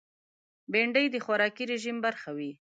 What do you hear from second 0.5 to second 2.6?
بېنډۍ د خوراکي رژیم برخه وي